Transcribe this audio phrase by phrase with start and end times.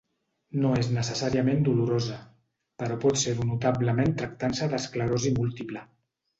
[0.61, 2.17] No és necessàriament dolorosa,
[2.83, 5.89] però pot ser-ho notablement tractant-se d'esclerosi múltiple.